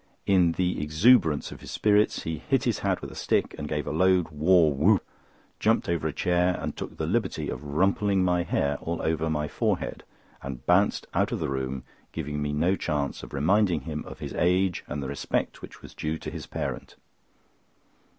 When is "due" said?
15.93-16.17